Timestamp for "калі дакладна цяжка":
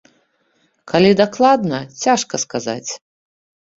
0.93-2.35